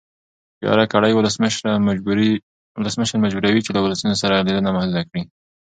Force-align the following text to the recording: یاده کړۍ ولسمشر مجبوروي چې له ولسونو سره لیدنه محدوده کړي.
یاده 0.65 0.85
کړۍ 0.93 1.11
ولسمشر 2.79 3.15
مجبوروي 3.25 3.61
چې 3.65 3.71
له 3.75 3.79
ولسونو 3.83 4.15
سره 4.23 4.45
لیدنه 4.47 4.69
محدوده 4.75 5.01
کړي. 5.09 5.23